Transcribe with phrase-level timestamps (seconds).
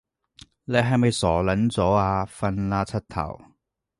[0.63, 2.25] 你係咪傻撚咗啊？
[2.25, 3.39] 瞓啦柒頭